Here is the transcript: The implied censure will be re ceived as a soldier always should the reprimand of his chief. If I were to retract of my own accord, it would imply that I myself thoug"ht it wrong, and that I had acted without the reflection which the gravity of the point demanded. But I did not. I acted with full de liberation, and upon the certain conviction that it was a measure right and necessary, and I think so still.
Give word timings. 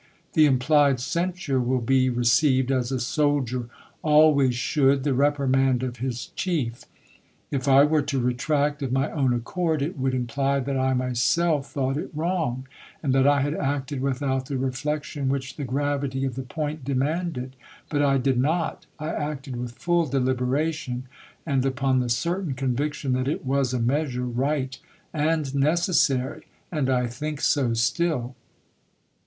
The 0.33 0.47
implied 0.47 0.99
censure 0.99 1.59
will 1.61 1.79
be 1.79 2.09
re 2.09 2.23
ceived 2.23 2.71
as 2.71 2.91
a 2.91 2.99
soldier 2.99 3.69
always 4.01 4.55
should 4.55 5.03
the 5.03 5.13
reprimand 5.13 5.83
of 5.83 5.97
his 5.97 6.29
chief. 6.35 6.85
If 7.51 7.67
I 7.67 7.83
were 7.83 8.01
to 8.01 8.17
retract 8.19 8.81
of 8.81 8.91
my 8.91 9.11
own 9.11 9.31
accord, 9.31 9.83
it 9.83 9.99
would 9.99 10.15
imply 10.15 10.59
that 10.59 10.75
I 10.75 10.95
myself 10.95 11.71
thoug"ht 11.73 11.97
it 11.97 12.09
wrong, 12.15 12.65
and 13.03 13.13
that 13.13 13.27
I 13.27 13.41
had 13.41 13.53
acted 13.53 14.01
without 14.01 14.47
the 14.47 14.57
reflection 14.57 15.29
which 15.29 15.55
the 15.55 15.65
gravity 15.65 16.25
of 16.25 16.33
the 16.33 16.41
point 16.41 16.83
demanded. 16.83 17.55
But 17.87 18.01
I 18.01 18.17
did 18.17 18.39
not. 18.39 18.87
I 18.97 19.09
acted 19.09 19.55
with 19.55 19.73
full 19.77 20.07
de 20.07 20.19
liberation, 20.19 21.03
and 21.45 21.63
upon 21.63 21.99
the 21.99 22.09
certain 22.09 22.55
conviction 22.55 23.13
that 23.13 23.27
it 23.27 23.45
was 23.45 23.71
a 23.71 23.79
measure 23.79 24.25
right 24.25 24.79
and 25.13 25.53
necessary, 25.53 26.47
and 26.71 26.89
I 26.89 27.05
think 27.05 27.39
so 27.39 27.75
still. 27.75 28.35